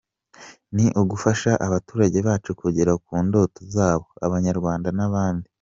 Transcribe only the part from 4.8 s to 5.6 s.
n’abandi.